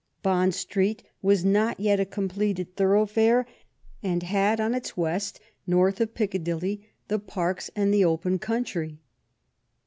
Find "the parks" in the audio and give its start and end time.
7.07-7.69